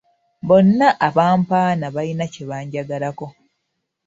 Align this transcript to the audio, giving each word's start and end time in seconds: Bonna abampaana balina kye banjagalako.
Bonna 0.47 0.87
abampaana 1.07 1.85
balina 1.95 2.25
kye 2.33 2.43
banjagalako. 2.49 3.25